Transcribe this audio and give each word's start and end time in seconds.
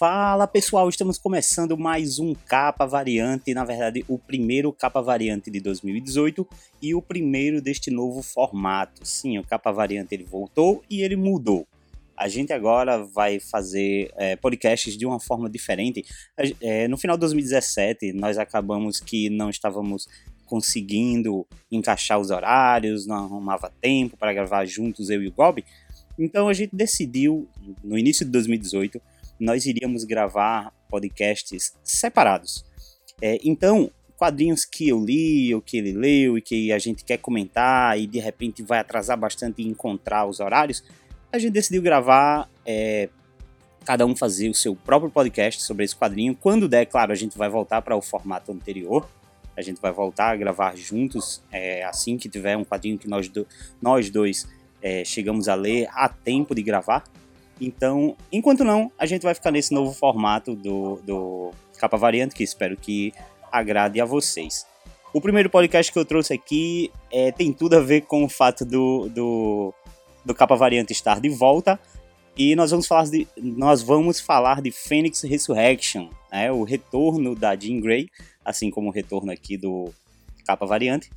Fala 0.00 0.46
pessoal, 0.46 0.88
estamos 0.88 1.18
começando 1.18 1.76
mais 1.76 2.18
um 2.18 2.34
Capa 2.34 2.86
Variante, 2.86 3.52
na 3.52 3.66
verdade 3.66 4.02
o 4.08 4.18
primeiro 4.18 4.72
Capa 4.72 5.02
Variante 5.02 5.50
de 5.50 5.60
2018 5.60 6.48
e 6.80 6.94
o 6.94 7.02
primeiro 7.02 7.60
deste 7.60 7.90
novo 7.90 8.22
formato. 8.22 9.04
Sim, 9.04 9.36
o 9.36 9.44
Capa 9.44 9.70
Variante 9.70 10.14
ele 10.14 10.24
voltou 10.24 10.82
e 10.88 11.02
ele 11.02 11.16
mudou. 11.16 11.68
A 12.16 12.28
gente 12.28 12.50
agora 12.50 13.04
vai 13.04 13.38
fazer 13.40 14.10
é, 14.16 14.36
podcasts 14.36 14.96
de 14.96 15.04
uma 15.04 15.20
forma 15.20 15.50
diferente. 15.50 16.02
É, 16.62 16.88
no 16.88 16.96
final 16.96 17.14
de 17.18 17.20
2017 17.20 18.14
nós 18.14 18.38
acabamos 18.38 19.00
que 19.00 19.28
não 19.28 19.50
estávamos 19.50 20.08
conseguindo 20.46 21.46
encaixar 21.70 22.18
os 22.18 22.30
horários, 22.30 23.06
não 23.06 23.16
arrumava 23.16 23.70
tempo 23.82 24.16
para 24.16 24.32
gravar 24.32 24.64
juntos 24.64 25.10
eu 25.10 25.22
e 25.22 25.28
o 25.28 25.32
Gob. 25.32 25.62
Então 26.18 26.48
a 26.48 26.54
gente 26.54 26.74
decidiu, 26.74 27.46
no 27.84 27.98
início 27.98 28.24
de 28.24 28.32
2018, 28.32 29.00
nós 29.40 29.66
iríamos 29.66 30.04
gravar 30.04 30.72
podcasts 30.88 31.72
separados. 31.82 32.64
É, 33.22 33.38
então, 33.42 33.90
quadrinhos 34.16 34.64
que 34.64 34.88
eu 34.88 35.02
li, 35.02 35.54
ou 35.54 35.62
que 35.62 35.78
ele 35.78 35.92
leu, 35.92 36.36
e 36.36 36.42
que 36.42 36.72
a 36.72 36.78
gente 36.78 37.04
quer 37.04 37.16
comentar, 37.16 37.98
e 37.98 38.06
de 38.06 38.18
repente 38.18 38.62
vai 38.62 38.78
atrasar 38.78 39.18
bastante 39.18 39.62
encontrar 39.62 40.26
os 40.26 40.40
horários, 40.40 40.84
a 41.32 41.38
gente 41.38 41.52
decidiu 41.52 41.80
gravar, 41.80 42.48
é, 42.66 43.08
cada 43.84 44.04
um 44.04 44.14
fazer 44.14 44.48
o 44.48 44.54
seu 44.54 44.76
próprio 44.76 45.10
podcast 45.10 45.62
sobre 45.62 45.84
esse 45.84 45.96
quadrinho. 45.96 46.36
Quando 46.36 46.68
der, 46.68 46.86
claro, 46.86 47.12
a 47.12 47.14
gente 47.14 47.38
vai 47.38 47.48
voltar 47.48 47.80
para 47.82 47.96
o 47.96 48.02
formato 48.02 48.52
anterior. 48.52 49.08
A 49.56 49.62
gente 49.62 49.80
vai 49.80 49.92
voltar 49.92 50.30
a 50.30 50.36
gravar 50.36 50.76
juntos, 50.76 51.42
é, 51.50 51.84
assim 51.84 52.16
que 52.16 52.28
tiver 52.28 52.56
um 52.56 52.64
quadrinho 52.64 52.98
que 52.98 53.08
nós, 53.08 53.28
do, 53.28 53.46
nós 53.80 54.08
dois 54.10 54.48
é, 54.82 55.04
chegamos 55.04 55.48
a 55.48 55.54
ler 55.54 55.88
a 55.92 56.08
tempo 56.08 56.54
de 56.54 56.62
gravar. 56.62 57.04
Então, 57.60 58.16
enquanto 58.32 58.64
não, 58.64 58.90
a 58.98 59.04
gente 59.04 59.22
vai 59.22 59.34
ficar 59.34 59.50
nesse 59.50 59.74
novo 59.74 59.92
formato 59.92 60.54
do, 60.56 60.96
do 61.04 61.50
Capa 61.78 61.96
Variante, 61.96 62.34
que 62.34 62.42
espero 62.42 62.76
que 62.76 63.12
agrade 63.52 64.00
a 64.00 64.04
vocês. 64.04 64.66
O 65.12 65.20
primeiro 65.20 65.50
podcast 65.50 65.92
que 65.92 65.98
eu 65.98 66.04
trouxe 66.04 66.32
aqui 66.32 66.90
é, 67.12 67.30
tem 67.30 67.52
tudo 67.52 67.76
a 67.76 67.80
ver 67.80 68.02
com 68.02 68.24
o 68.24 68.28
fato 68.28 68.64
do, 68.64 69.08
do, 69.08 69.74
do 70.24 70.34
Capa 70.34 70.56
Variante 70.56 70.92
estar 70.92 71.20
de 71.20 71.28
volta. 71.28 71.78
E 72.36 72.56
nós 72.56 72.70
vamos 72.70 72.86
falar 72.86 73.04
de, 73.04 73.28
nós 73.36 73.82
vamos 73.82 74.20
falar 74.20 74.62
de 74.62 74.70
Phoenix 74.70 75.20
Resurrection, 75.22 76.08
né, 76.32 76.50
o 76.50 76.62
retorno 76.62 77.34
da 77.34 77.54
Jean 77.54 77.80
Grey, 77.80 78.08
assim 78.42 78.70
como 78.70 78.88
o 78.88 78.92
retorno 78.92 79.30
aqui 79.30 79.58
do 79.58 79.92
Capa 80.46 80.64
Variante 80.64 81.10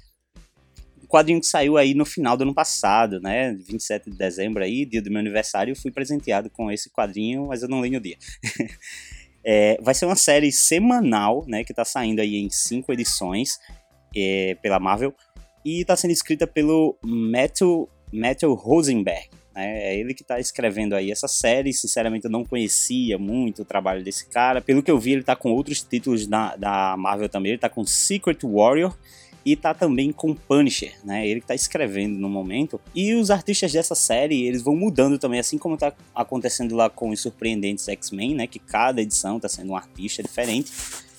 quadrinho 1.14 1.40
que 1.40 1.46
saiu 1.46 1.78
aí 1.78 1.94
no 1.94 2.06
final 2.06 2.36
do 2.36 2.42
ano 2.42 2.56
passado, 2.56 3.22
né? 3.22 3.54
27 3.54 4.10
de 4.10 4.18
dezembro 4.18 4.64
aí, 4.64 4.84
dia 4.84 5.00
do 5.00 5.12
meu 5.12 5.20
aniversário, 5.20 5.76
fui 5.76 5.92
presenteado 5.92 6.50
com 6.50 6.72
esse 6.72 6.90
quadrinho, 6.90 7.46
mas 7.48 7.62
eu 7.62 7.70
não 7.70 7.84
li 7.84 7.92
no 7.92 8.00
dia. 8.00 8.18
é, 9.46 9.78
vai 9.80 9.94
ser 9.94 10.08
uma 10.08 10.16
série 10.16 10.52
semanal, 10.52 11.46
né? 11.48 11.64
Que 11.64 11.72
tá 11.72 11.86
saindo 11.86 12.20
aí 12.20 12.38
em 12.38 12.50
cinco 12.50 12.92
edições 12.92 13.60
é, 14.16 14.58
pela 14.60 14.80
Marvel. 14.80 15.14
E 15.64 15.86
tá 15.86 15.96
sendo 15.96 16.10
escrita 16.10 16.48
pelo 16.48 16.98
Matthew, 17.04 17.88
Matthew 18.12 18.52
Rosenberg. 18.56 19.30
Né? 19.54 19.84
É 19.84 20.00
ele 20.00 20.16
que 20.16 20.24
tá 20.24 20.40
escrevendo 20.40 20.96
aí 20.96 21.12
essa 21.12 21.28
série. 21.28 21.72
Sinceramente, 21.72 22.26
eu 22.26 22.32
não 22.32 22.44
conhecia 22.44 23.20
muito 23.20 23.62
o 23.62 23.66
trabalho 23.66 24.04
desse 24.04 24.28
cara. 24.30 24.62
Pelo 24.62 24.82
que 24.82 24.90
eu 24.90 24.98
vi, 24.98 25.12
ele 25.12 25.24
tá 25.24 25.36
com 25.36 25.52
outros 25.52 25.84
títulos 25.84 26.26
da, 26.26 26.56
da 26.56 26.98
Marvel 26.98 27.30
também. 27.30 27.52
Ele 27.52 27.60
tá 27.60 27.70
com 27.70 27.86
Secret 27.86 28.40
Warrior 28.44 28.98
e 29.46 29.56
tá 29.56 29.74
também 29.74 30.12
com 30.12 30.34
Punisher, 30.34 30.96
né? 31.04 31.28
Ele 31.28 31.42
que 31.42 31.48
tá 31.48 31.56
escrevendo 31.56 32.18
no 32.18 32.30
momento. 32.30 32.80
E 32.96 33.14
os 33.14 33.30
artistas 33.30 33.72
dessa 33.74 33.96
série, 33.96 34.46
eles 34.46 34.62
vão 34.62 34.76
mudando 34.76 35.20
também, 35.20 35.40
assim 35.40 35.58
como 35.58 35.78
tá 35.78 35.94
acontecendo 36.16 36.76
lá 36.76 36.90
com 36.90 37.10
os 37.10 37.22
surpreendentes 37.22 37.88
X-Men, 37.88 38.36
né? 38.36 38.48
Que 38.48 38.60
cada 38.60 39.02
edição 39.02 39.40
tá 39.40 39.50
sendo 39.50 39.72
um 39.72 39.76
artista 39.76 40.24
diferente. 40.24 40.72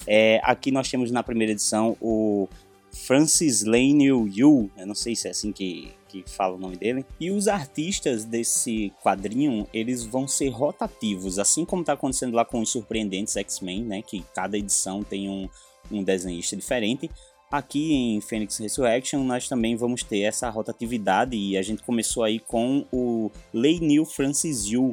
É, 0.06 0.40
aqui 0.42 0.70
nós 0.70 0.90
temos 0.90 1.10
na 1.10 1.22
primeira 1.22 1.52
edição 1.52 1.96
o 2.00 2.48
Francis 2.94 3.64
Lane 3.64 4.06
Yu, 4.06 4.70
eu 4.76 4.86
não 4.86 4.94
sei 4.94 5.16
se 5.16 5.26
é 5.26 5.30
assim 5.30 5.50
que, 5.50 5.92
que 6.08 6.24
fala 6.26 6.54
o 6.54 6.58
nome 6.58 6.76
dele. 6.76 7.04
E 7.20 7.30
os 7.30 7.48
artistas 7.48 8.24
desse 8.24 8.92
quadrinho, 9.02 9.66
eles 9.72 10.04
vão 10.04 10.28
ser 10.28 10.48
rotativos, 10.48 11.38
assim 11.38 11.64
como 11.64 11.84
tá 11.84 11.94
acontecendo 11.94 12.34
lá 12.34 12.44
com 12.44 12.60
os 12.60 12.70
surpreendentes 12.70 13.36
X-Men, 13.36 13.82
né? 13.82 14.02
Que 14.02 14.24
cada 14.34 14.56
edição 14.56 15.02
tem 15.02 15.28
um, 15.28 15.48
um 15.90 16.02
desenhista 16.02 16.56
diferente. 16.56 17.10
Aqui 17.54 17.92
em 17.92 18.20
Phoenix 18.20 18.58
Resurrection 18.58 19.22
nós 19.22 19.48
também 19.48 19.76
vamos 19.76 20.02
ter 20.02 20.22
essa 20.22 20.50
rotatividade 20.50 21.36
e 21.36 21.56
a 21.56 21.62
gente 21.62 21.84
começou 21.84 22.24
aí 22.24 22.40
com 22.40 22.84
o 22.92 23.30
Lei 23.52 23.78
Neil 23.78 24.04
Francis 24.04 24.66
Yu, 24.66 24.92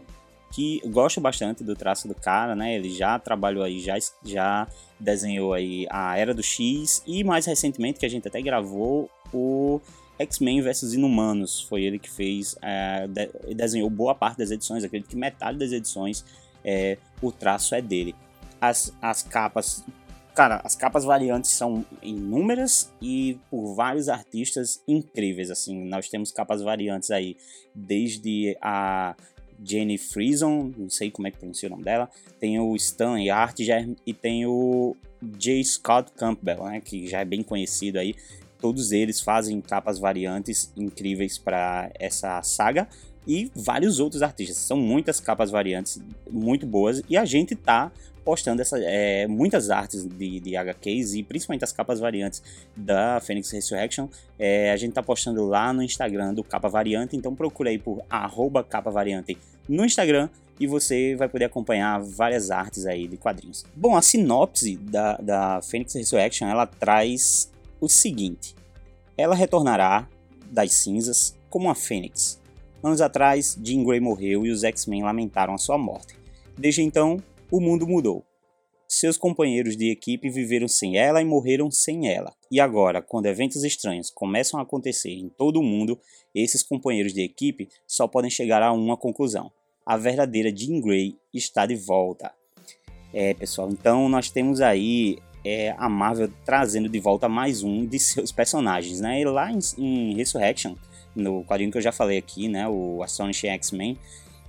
que 0.51 0.79
gosto 0.85 1.19
bastante 1.19 1.63
do 1.63 1.75
traço 1.75 2.07
do 2.07 2.13
cara, 2.13 2.55
né? 2.55 2.75
Ele 2.75 2.91
já 2.91 3.17
trabalhou 3.17 3.63
aí, 3.63 3.79
já, 3.79 3.95
já 4.23 4.67
desenhou 4.99 5.53
aí 5.53 5.87
a 5.89 6.15
Era 6.15 6.35
do 6.35 6.43
X 6.43 7.01
e 7.07 7.23
mais 7.23 7.47
recentemente 7.47 7.99
que 7.99 8.05
a 8.05 8.09
gente 8.09 8.27
até 8.27 8.39
gravou 8.39 9.09
o 9.33 9.81
X-Men 10.19 10.61
vs 10.61 10.93
Inumanos. 10.93 11.61
Foi 11.61 11.81
ele 11.81 11.97
que 11.97 12.11
fez, 12.11 12.55
é, 12.61 13.07
de, 13.07 13.55
desenhou 13.55 13.89
boa 13.89 14.13
parte 14.13 14.37
das 14.37 14.51
edições, 14.51 14.83
acredito 14.83 15.09
que 15.09 15.15
metade 15.15 15.57
das 15.57 15.71
edições 15.71 16.23
é, 16.63 16.99
o 17.23 17.31
traço 17.31 17.73
é 17.73 17.81
dele. 17.81 18.13
As, 18.61 18.93
as 19.01 19.23
capas 19.23 19.83
Cara, 20.33 20.61
as 20.63 20.75
capas 20.75 21.03
variantes 21.03 21.51
são 21.51 21.85
inúmeras 22.01 22.91
e 23.01 23.37
por 23.49 23.75
vários 23.75 24.07
artistas 24.07 24.81
incríveis, 24.87 25.51
assim, 25.51 25.83
nós 25.83 26.07
temos 26.07 26.31
capas 26.31 26.61
variantes 26.61 27.11
aí, 27.11 27.35
desde 27.75 28.57
a 28.61 29.13
Jenny 29.63 29.97
Frison, 29.97 30.71
não 30.77 30.89
sei 30.89 31.11
como 31.11 31.27
é 31.27 31.31
que 31.31 31.37
pronuncia 31.37 31.67
o 31.67 31.71
nome 31.71 31.83
dela, 31.83 32.09
tem 32.39 32.59
o 32.59 32.73
Stan 32.77 33.19
Yartger 33.19 33.93
e 34.05 34.13
tem 34.13 34.45
o 34.45 34.95
J. 35.21 35.63
Scott 35.65 36.13
Campbell, 36.13 36.63
né, 36.63 36.79
que 36.79 37.07
já 37.07 37.19
é 37.19 37.25
bem 37.25 37.43
conhecido 37.43 37.99
aí, 37.99 38.15
todos 38.57 38.93
eles 38.93 39.19
fazem 39.19 39.59
capas 39.59 39.99
variantes 39.99 40.71
incríveis 40.77 41.37
para 41.37 41.91
essa 41.99 42.41
saga, 42.41 42.87
e 43.27 43.51
vários 43.55 43.99
outros 43.99 44.21
artistas. 44.21 44.57
São 44.57 44.77
muitas 44.77 45.19
capas 45.19 45.51
variantes 45.51 46.01
muito 46.29 46.65
boas 46.65 47.01
e 47.07 47.15
a 47.15 47.25
gente 47.25 47.55
tá 47.55 47.91
postando 48.23 48.61
essa, 48.61 48.77
é, 48.79 49.27
muitas 49.27 49.69
artes 49.69 50.05
de, 50.05 50.39
de 50.39 50.55
HQs 50.55 51.15
e 51.15 51.23
principalmente 51.23 51.63
as 51.63 51.71
capas 51.71 51.99
variantes 51.99 52.41
da 52.75 53.19
Phoenix 53.19 53.49
Resurrection. 53.51 54.07
É, 54.37 54.71
a 54.71 54.77
gente 54.77 54.93
tá 54.93 55.03
postando 55.03 55.45
lá 55.45 55.73
no 55.73 55.81
Instagram 55.81 56.33
do 56.33 56.43
Capa 56.43 56.69
Variante, 56.69 57.15
então 57.15 57.35
procura 57.35 57.69
aí 57.69 57.77
por 57.77 58.03
arroba 58.09 58.63
Capa 58.63 58.91
Variante 58.91 59.37
no 59.67 59.85
Instagram 59.85 60.29
e 60.59 60.67
você 60.67 61.15
vai 61.15 61.27
poder 61.27 61.45
acompanhar 61.45 61.99
várias 61.99 62.51
artes 62.51 62.85
aí 62.85 63.07
de 63.07 63.17
quadrinhos. 63.17 63.65
Bom, 63.75 63.95
a 63.95 64.01
sinopse 64.01 64.77
da, 64.77 65.17
da 65.17 65.61
Phoenix 65.61 65.93
Resurrection 65.95 66.47
ela 66.47 66.67
traz 66.67 67.51
o 67.79 67.89
seguinte: 67.89 68.55
ela 69.17 69.35
retornará 69.35 70.07
das 70.51 70.73
cinzas 70.73 71.35
como 71.49 71.69
a 71.69 71.75
Fênix. 71.75 72.39
Anos 72.83 73.01
atrás, 73.01 73.57
Jean 73.61 73.83
Grey 73.83 73.99
morreu 73.99 74.45
e 74.45 74.51
os 74.51 74.63
X-Men 74.63 75.03
lamentaram 75.03 75.53
a 75.53 75.57
sua 75.57 75.77
morte. 75.77 76.15
Desde 76.57 76.81
então, 76.81 77.17
o 77.51 77.59
mundo 77.59 77.85
mudou. 77.85 78.25
Seus 78.87 79.17
companheiros 79.17 79.77
de 79.77 79.89
equipe 79.89 80.29
viveram 80.29 80.67
sem 80.67 80.97
ela 80.97 81.21
e 81.21 81.25
morreram 81.25 81.69
sem 81.71 82.09
ela. 82.09 82.33
E 82.49 82.59
agora, 82.59 83.01
quando 83.01 83.25
eventos 83.25 83.63
estranhos 83.63 84.09
começam 84.09 84.59
a 84.59 84.63
acontecer 84.63 85.11
em 85.11 85.29
todo 85.29 85.59
o 85.59 85.63
mundo, 85.63 85.99
esses 86.35 86.63
companheiros 86.63 87.13
de 87.13 87.21
equipe 87.21 87.69
só 87.87 88.07
podem 88.07 88.29
chegar 88.29 88.61
a 88.61 88.73
uma 88.73 88.97
conclusão: 88.97 89.51
a 89.85 89.95
verdadeira 89.95 90.53
Jean 90.53 90.81
Grey 90.81 91.15
está 91.33 91.65
de 91.65 91.75
volta. 91.75 92.33
É, 93.13 93.33
pessoal, 93.33 93.69
então 93.69 94.07
nós 94.07 94.29
temos 94.29 94.61
aí 94.61 95.17
é, 95.43 95.73
a 95.77 95.89
Marvel 95.89 96.29
trazendo 96.45 96.87
de 96.87 96.99
volta 96.99 97.27
mais 97.27 97.63
um 97.63 97.85
de 97.85 97.99
seus 97.99 98.31
personagens, 98.31 98.99
né? 98.99 99.21
E 99.21 99.25
lá 99.25 99.51
em, 99.51 99.59
em 99.77 100.15
Resurrection, 100.15 100.75
no 101.15 101.43
quadrinho 101.45 101.71
que 101.71 101.77
eu 101.77 101.81
já 101.81 101.91
falei 101.91 102.17
aqui, 102.17 102.47
né? 102.47 102.67
O 102.67 103.01
Astonishing 103.03 103.47
X-Men, 103.47 103.97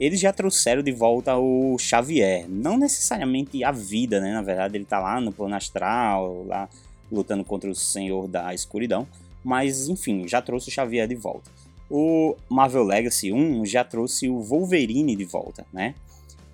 eles 0.02 0.18
já 0.18 0.32
trouxeram 0.32 0.82
de 0.82 0.90
volta 0.90 1.36
o 1.36 1.78
Xavier. 1.78 2.44
Não 2.48 2.76
necessariamente 2.76 3.62
a 3.62 3.70
vida, 3.70 4.20
né? 4.20 4.32
Na 4.32 4.42
verdade, 4.42 4.76
ele 4.76 4.84
tá 4.84 4.98
lá 4.98 5.20
no 5.20 5.30
plano 5.30 5.54
astral, 5.54 6.44
lá 6.44 6.68
lutando 7.10 7.44
contra 7.44 7.70
o 7.70 7.74
Senhor 7.74 8.26
da 8.26 8.52
Escuridão. 8.52 9.06
Mas, 9.44 9.88
enfim, 9.88 10.26
já 10.26 10.42
trouxe 10.42 10.70
o 10.70 10.72
Xavier 10.72 11.06
de 11.06 11.14
volta. 11.14 11.48
O 11.88 12.34
Marvel 12.48 12.82
Legacy 12.82 13.32
1 13.32 13.64
já 13.64 13.84
trouxe 13.84 14.28
o 14.28 14.40
Wolverine 14.40 15.14
de 15.14 15.24
volta, 15.24 15.64
né? 15.72 15.94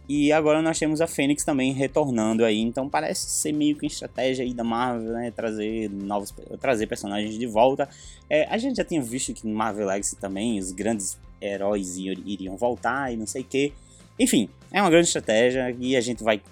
E 0.07 0.31
agora 0.31 0.61
nós 0.61 0.79
temos 0.79 1.01
a 1.01 1.07
Fênix 1.07 1.43
também 1.43 1.73
retornando 1.73 2.45
aí, 2.45 2.61
então 2.61 2.89
parece 2.89 3.31
ser 3.31 3.53
meio 3.53 3.77
que 3.77 3.87
estratégia 3.87 4.45
aí 4.45 4.53
da 4.53 4.65
Marvel, 4.65 5.13
né? 5.13 5.31
Trazer 5.31 5.89
novos, 5.91 6.35
trazer 6.61 6.87
personagens 6.87 7.39
de 7.39 7.47
volta. 7.47 7.89
É, 8.29 8.45
a 8.45 8.59
gente 8.59 8.77
já 8.77 8.85
tinha 8.85 9.01
visto 9.01 9.33
que 9.33 9.47
no 9.47 9.55
Marvel 9.55 9.87
Legacy 9.87 10.17
também 10.17 10.59
os 10.59 10.71
grandes 10.71 11.19
heróis 11.41 11.97
iriam 11.97 12.57
voltar 12.57 13.13
e 13.13 13.17
não 13.17 13.27
sei 13.27 13.43
o 13.43 13.45
que. 13.45 13.73
Enfim, 14.19 14.49
é 14.73 14.81
uma 14.81 14.91
grande 14.91 15.07
estratégia 15.07 15.75
e 15.79 15.97
a 15.97 16.01
gente 16.01 16.23
vai 16.23 16.43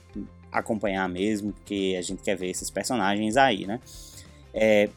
acompanhar 0.51 1.09
mesmo, 1.09 1.53
porque 1.53 1.97
a 1.99 2.03
gente 2.03 2.23
quer 2.23 2.37
ver 2.37 2.49
esses 2.49 2.71
personagens 2.71 3.37
aí, 3.37 3.67
né? 3.67 3.81
É, 4.55 4.89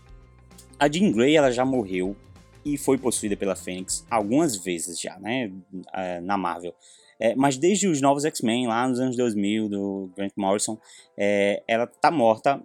a 0.79 0.89
Jean 0.89 1.11
Grey 1.11 1.35
ela 1.35 1.51
já 1.51 1.65
morreu 1.65 2.15
e 2.63 2.77
foi 2.77 2.97
possuída 2.97 3.35
pela 3.35 3.55
Fênix 3.55 4.05
algumas 4.09 4.55
vezes 4.55 4.99
já, 4.99 5.17
né? 5.19 5.51
É, 5.93 6.21
na 6.21 6.37
Marvel. 6.37 6.73
É, 7.19 7.35
mas 7.35 7.57
desde 7.57 7.87
os 7.87 7.99
novos 7.99 8.23
X-Men, 8.23 8.67
lá 8.67 8.87
nos 8.87 8.99
anos 8.99 9.17
2000, 9.17 9.67
do 9.67 10.09
Grant 10.15 10.31
Morrison, 10.37 10.77
é, 11.17 11.61
ela 11.67 11.85
tá 11.85 12.09
morta 12.09 12.61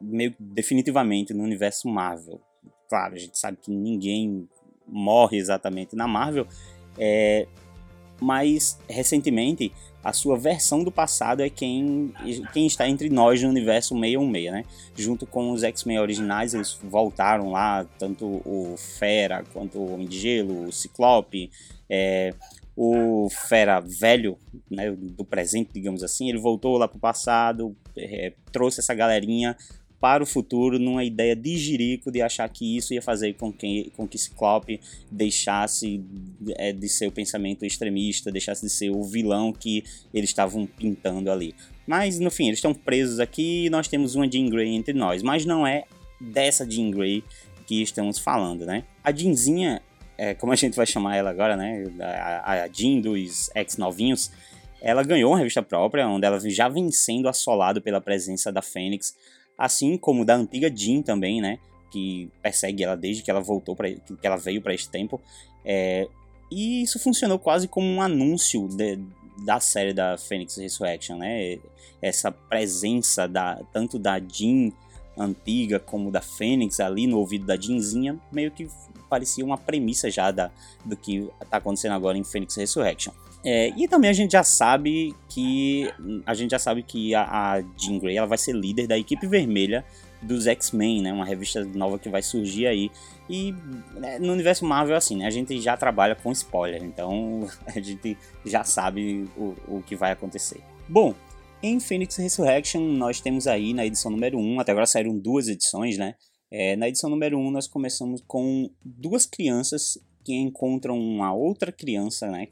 meio 0.00 0.34
definitivamente 0.38 1.32
no 1.32 1.44
universo 1.44 1.88
Marvel. 1.88 2.40
Claro, 2.88 3.14
a 3.14 3.18
gente 3.18 3.38
sabe 3.38 3.58
que 3.62 3.70
ninguém 3.70 4.48
morre 4.86 5.38
exatamente 5.38 5.96
na 5.96 6.06
Marvel, 6.06 6.46
é, 6.98 7.46
mas 8.20 8.78
recentemente 8.88 9.72
a 10.04 10.12
sua 10.12 10.36
versão 10.36 10.84
do 10.84 10.92
passado 10.92 11.42
é 11.42 11.48
quem, 11.48 12.12
quem 12.52 12.66
está 12.66 12.86
entre 12.86 13.08
nós 13.08 13.42
no 13.42 13.48
universo 13.48 13.94
616, 13.94 14.52
né? 14.52 14.64
Junto 14.94 15.26
com 15.26 15.50
os 15.50 15.62
X-Men 15.62 15.98
originais, 15.98 16.52
eles 16.52 16.78
voltaram 16.84 17.50
lá, 17.50 17.86
tanto 17.98 18.26
o 18.26 18.74
Fera 18.76 19.42
quanto 19.54 19.78
o 19.78 19.94
Homem 19.94 20.06
de 20.06 20.18
Gelo, 20.18 20.66
o 20.66 20.72
Ciclope, 20.72 21.50
é, 21.88 22.34
o 22.76 23.28
Fera 23.30 23.80
velho, 23.80 24.36
né, 24.70 24.90
do 24.90 25.24
presente, 25.24 25.70
digamos 25.72 26.02
assim, 26.02 26.28
ele 26.28 26.38
voltou 26.38 26.76
lá 26.76 26.86
para 26.86 26.98
o 26.98 27.00
passado, 27.00 27.74
é, 27.96 28.34
trouxe 28.52 28.80
essa 28.80 28.92
galerinha 28.92 29.56
para 30.04 30.22
o 30.22 30.26
futuro 30.26 30.78
numa 30.78 31.02
ideia 31.02 31.34
de 31.34 31.56
jirico 31.56 32.12
de 32.12 32.20
achar 32.20 32.46
que 32.50 32.76
isso 32.76 32.92
ia 32.92 33.00
fazer 33.00 33.32
com 33.36 33.50
que, 33.50 33.90
com 33.96 34.06
que 34.06 34.18
Ciclope 34.18 34.78
deixasse 35.10 36.04
é, 36.58 36.74
de 36.74 36.90
ser 36.90 37.06
o 37.06 37.10
pensamento 37.10 37.64
extremista, 37.64 38.30
deixasse 38.30 38.66
de 38.66 38.70
ser 38.70 38.90
o 38.90 39.02
vilão 39.02 39.50
que 39.50 39.82
eles 40.12 40.28
estavam 40.28 40.66
pintando 40.66 41.30
ali. 41.30 41.54
Mas 41.86 42.18
no 42.18 42.30
fim, 42.30 42.48
eles 42.48 42.58
estão 42.58 42.74
presos 42.74 43.18
aqui 43.18 43.64
e 43.64 43.70
nós 43.70 43.88
temos 43.88 44.14
uma 44.14 44.30
Jean 44.30 44.50
Grey 44.50 44.74
entre 44.74 44.92
nós, 44.92 45.22
mas 45.22 45.46
não 45.46 45.66
é 45.66 45.84
dessa 46.20 46.70
Jean 46.70 46.90
Grey 46.90 47.24
que 47.66 47.80
estamos 47.80 48.18
falando, 48.18 48.66
né? 48.66 48.84
A 49.02 49.10
Jeanzinha, 49.10 49.80
é, 50.18 50.34
como 50.34 50.52
a 50.52 50.56
gente 50.56 50.76
vai 50.76 50.84
chamar 50.84 51.16
ela 51.16 51.30
agora, 51.30 51.56
né? 51.56 51.82
A, 51.98 52.64
a 52.64 52.68
Jean 52.68 53.00
dos 53.00 53.50
ex-novinhos, 53.54 54.30
ela 54.82 55.02
ganhou 55.02 55.32
uma 55.32 55.38
revista 55.38 55.62
própria, 55.62 56.06
onde 56.06 56.26
ela 56.26 56.38
já 56.50 56.68
vem 56.68 56.92
sendo 56.92 57.26
assolada 57.26 57.80
pela 57.80 58.02
presença 58.02 58.52
da 58.52 58.60
Fênix 58.60 59.16
assim 59.56 59.96
como 59.96 60.24
da 60.24 60.34
antiga 60.34 60.74
Jean 60.74 61.02
também, 61.02 61.40
né? 61.40 61.58
Que 61.90 62.28
persegue 62.42 62.84
ela 62.84 62.96
desde 62.96 63.22
que 63.22 63.30
ela 63.30 63.40
voltou 63.40 63.74
para 63.76 63.90
que 63.90 64.26
ela 64.26 64.36
veio 64.36 64.60
para 64.60 64.74
este 64.74 64.88
tempo. 64.88 65.20
É, 65.64 66.08
e 66.50 66.82
isso 66.82 66.98
funcionou 66.98 67.38
quase 67.38 67.66
como 67.66 67.86
um 67.86 68.02
anúncio 68.02 68.68
de, 68.68 68.98
da 69.44 69.60
série 69.60 69.92
da 69.92 70.16
Phoenix 70.18 70.56
Resurrection, 70.56 71.16
né? 71.16 71.58
Essa 72.02 72.30
presença 72.30 73.26
da 73.26 73.60
tanto 73.72 73.98
da 73.98 74.18
Jean 74.18 74.70
antiga 75.16 75.78
como 75.78 76.10
da 76.10 76.20
Fênix 76.20 76.80
ali 76.80 77.06
no 77.06 77.18
ouvido 77.18 77.46
da 77.46 77.56
Jeanzinha, 77.56 78.18
meio 78.32 78.50
que 78.50 78.68
parecia 79.08 79.44
uma 79.44 79.56
premissa 79.56 80.10
já 80.10 80.30
da, 80.30 80.50
do 80.84 80.96
que 80.96 81.28
está 81.40 81.58
acontecendo 81.58 81.92
agora 81.92 82.18
em 82.18 82.24
Phoenix 82.24 82.56
Resurrection. 82.56 83.12
É, 83.44 83.68
e 83.76 83.86
também 83.86 84.08
a 84.08 84.14
gente 84.14 84.32
já 84.32 84.42
sabe 84.42 85.14
que 85.28 85.92
a 86.24 86.32
gente 86.32 86.52
já 86.52 86.58
sabe 86.58 86.82
que 86.82 87.14
a, 87.14 87.24
a 87.24 87.62
Jean 87.76 87.98
Grey 87.98 88.16
ela 88.16 88.26
vai 88.26 88.38
ser 88.38 88.54
líder 88.54 88.86
da 88.86 88.96
equipe 88.96 89.26
vermelha 89.26 89.84
dos 90.22 90.46
X-Men, 90.46 91.02
né? 91.02 91.12
Uma 91.12 91.26
revista 91.26 91.62
nova 91.62 91.98
que 91.98 92.08
vai 92.08 92.22
surgir 92.22 92.66
aí. 92.66 92.90
E 93.28 93.52
né, 93.94 94.18
no 94.18 94.32
universo 94.32 94.64
Marvel, 94.64 94.96
assim, 94.96 95.16
né? 95.16 95.26
A 95.26 95.30
gente 95.30 95.60
já 95.60 95.76
trabalha 95.76 96.14
com 96.14 96.32
spoiler, 96.32 96.82
então 96.82 97.46
a 97.66 97.78
gente 97.78 98.16
já 98.46 98.64
sabe 98.64 99.28
o, 99.36 99.54
o 99.68 99.82
que 99.82 99.94
vai 99.94 100.12
acontecer. 100.12 100.60
Bom, 100.88 101.14
em 101.62 101.78
Phoenix 101.78 102.16
Resurrection, 102.16 102.80
nós 102.80 103.20
temos 103.20 103.46
aí 103.46 103.74
na 103.74 103.84
edição 103.84 104.10
número 104.10 104.38
1, 104.38 104.60
até 104.60 104.72
agora 104.72 104.86
saíram 104.86 105.18
duas 105.18 105.48
edições, 105.48 105.98
né? 105.98 106.14
É, 106.50 106.76
na 106.76 106.88
edição 106.88 107.10
número 107.10 107.38
1, 107.38 107.50
nós 107.50 107.66
começamos 107.66 108.22
com 108.26 108.70
duas 108.82 109.26
crianças 109.26 109.98
que 110.24 110.34
encontram 110.34 110.98
uma 110.98 111.32
outra 111.34 111.70
criança, 111.70 112.30
né, 112.30 112.48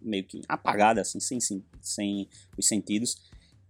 meio 0.00 0.24
que 0.24 0.42
apagada, 0.46 1.00
assim, 1.00 1.18
sem, 1.18 1.38
sem 1.80 2.28
os 2.56 2.68
sentidos, 2.68 3.22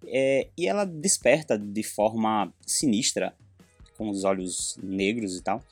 é, 0.07 0.49
e 0.57 0.67
ela 0.67 0.85
desperta 0.85 1.57
de 1.57 1.83
forma 1.83 2.53
sinistra, 2.67 3.35
com 3.97 4.11
os 4.11 4.25
olhos 4.25 4.77
negros 4.83 5.37
e 5.37 5.43
tal, 5.43 5.63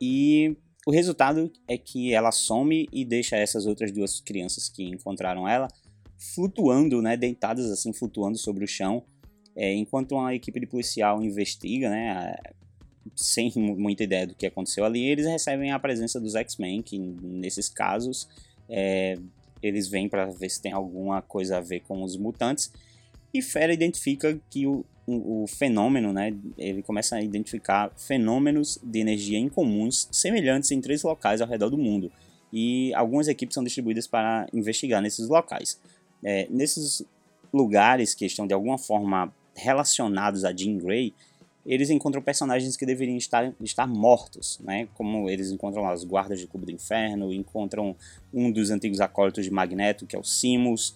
e 0.00 0.56
o 0.86 0.90
resultado 0.90 1.50
é 1.66 1.76
que 1.76 2.12
ela 2.12 2.30
some 2.30 2.88
e 2.92 3.04
deixa 3.04 3.36
essas 3.36 3.66
outras 3.66 3.90
duas 3.90 4.20
crianças 4.20 4.68
que 4.68 4.84
encontraram 4.84 5.48
ela 5.48 5.68
flutuando, 6.34 7.02
né, 7.02 7.16
deitadas 7.16 7.70
assim, 7.70 7.92
flutuando 7.92 8.38
sobre 8.38 8.64
o 8.64 8.68
chão, 8.68 9.04
é, 9.56 9.74
enquanto 9.74 10.12
uma 10.12 10.34
equipe 10.34 10.60
de 10.60 10.66
policial 10.66 11.22
investiga, 11.22 11.90
né, 11.90 12.34
sem 13.14 13.52
muita 13.56 14.04
ideia 14.04 14.26
do 14.26 14.34
que 14.34 14.46
aconteceu 14.46 14.84
ali, 14.84 15.04
eles 15.04 15.26
recebem 15.26 15.72
a 15.72 15.78
presença 15.78 16.20
dos 16.20 16.34
X-Men, 16.34 16.82
que 16.82 16.98
nesses 16.98 17.68
casos 17.68 18.28
é, 18.68 19.18
eles 19.62 19.88
vêm 19.88 20.08
para 20.08 20.26
ver 20.26 20.50
se 20.50 20.60
tem 20.60 20.72
alguma 20.72 21.22
coisa 21.22 21.58
a 21.58 21.60
ver 21.60 21.80
com 21.80 22.02
os 22.02 22.16
mutantes. 22.16 22.72
E 23.32 23.40
Fera 23.40 23.72
identifica 23.72 24.38
que 24.50 24.66
o, 24.66 24.84
o, 25.06 25.42
o, 25.42 25.46
fenômeno, 25.46 26.12
né, 26.12 26.34
ele 26.58 26.82
começa 26.82 27.16
a 27.16 27.22
identificar 27.22 27.90
fenômenos 27.96 28.78
de 28.82 28.98
energia 29.00 29.38
incomuns 29.38 30.08
semelhantes 30.10 30.70
em 30.70 30.80
três 30.80 31.02
locais 31.02 31.40
ao 31.40 31.48
redor 31.48 31.70
do 31.70 31.78
mundo. 31.78 32.10
E 32.52 32.92
algumas 32.94 33.28
equipes 33.28 33.54
são 33.54 33.64
distribuídas 33.64 34.06
para 34.06 34.46
investigar 34.52 35.00
nesses 35.00 35.28
locais. 35.28 35.80
É, 36.22 36.46
nesses 36.50 37.02
lugares 37.52 38.14
que 38.14 38.26
estão 38.26 38.46
de 38.46 38.54
alguma 38.54 38.78
forma 38.78 39.32
relacionados 39.54 40.44
a 40.44 40.52
Jean 40.54 40.78
Grey, 40.78 41.14
eles 41.64 41.90
encontram 41.90 42.20
personagens 42.20 42.76
que 42.76 42.84
deveriam 42.84 43.16
estar, 43.16 43.52
estar 43.60 43.86
mortos, 43.86 44.58
né? 44.64 44.88
Como 44.94 45.28
eles 45.30 45.50
encontram 45.50 45.90
os 45.92 46.04
guardas 46.04 46.40
de 46.40 46.46
Cubo 46.46 46.66
do 46.66 46.72
Inferno, 46.72 47.32
encontram 47.32 47.94
um 48.32 48.50
dos 48.50 48.70
antigos 48.70 49.00
acólitos 49.00 49.44
de 49.44 49.50
Magneto, 49.50 50.06
que 50.06 50.16
é 50.16 50.18
o 50.18 50.24
Simus, 50.24 50.94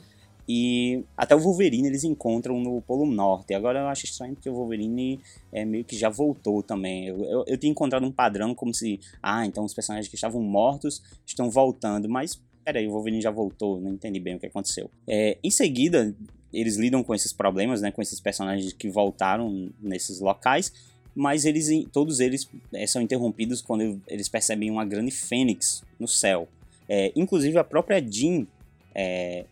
e 0.48 1.04
até 1.16 1.34
o 1.34 1.40
Wolverine 1.40 1.88
eles 1.88 2.04
encontram 2.04 2.60
no 2.60 2.80
Polo 2.82 3.06
Norte. 3.06 3.54
Agora 3.54 3.80
eu 3.80 3.86
acho 3.88 4.04
estranho 4.04 4.34
porque 4.34 4.48
o 4.48 4.54
Wolverine 4.54 5.20
é 5.52 5.64
meio 5.64 5.84
que 5.84 5.96
já 5.96 6.08
voltou 6.08 6.62
também. 6.62 7.06
Eu, 7.06 7.24
eu, 7.24 7.44
eu 7.46 7.58
tinha 7.58 7.70
encontrado 7.70 8.06
um 8.06 8.12
padrão 8.12 8.54
como 8.54 8.72
se, 8.72 9.00
ah, 9.22 9.44
então 9.44 9.64
os 9.64 9.74
personagens 9.74 10.08
que 10.08 10.14
estavam 10.14 10.40
mortos 10.40 11.02
estão 11.24 11.50
voltando, 11.50 12.08
mas 12.08 12.40
peraí, 12.64 12.86
o 12.88 12.92
Wolverine 12.92 13.20
já 13.20 13.30
voltou, 13.30 13.80
não 13.80 13.92
entendi 13.92 14.18
bem 14.18 14.34
o 14.34 14.38
que 14.40 14.46
aconteceu. 14.46 14.90
É, 15.06 15.38
em 15.42 15.50
seguida, 15.50 16.14
eles 16.52 16.76
lidam 16.76 17.02
com 17.02 17.14
esses 17.14 17.32
problemas, 17.32 17.80
né, 17.80 17.90
com 17.90 18.00
esses 18.00 18.20
personagens 18.20 18.72
que 18.72 18.88
voltaram 18.88 19.70
nesses 19.80 20.20
locais, 20.20 20.72
mas 21.14 21.44
eles, 21.44 21.68
todos 21.92 22.20
eles 22.20 22.48
é, 22.72 22.86
são 22.86 23.00
interrompidos 23.00 23.62
quando 23.62 24.00
eles 24.06 24.28
percebem 24.28 24.70
uma 24.70 24.84
grande 24.84 25.10
fênix 25.10 25.82
no 25.98 26.06
céu. 26.06 26.48
É, 26.88 27.10
inclusive 27.16 27.58
a 27.58 27.64
própria 27.64 28.00
Jean, 28.00 28.46
é, 28.94 29.46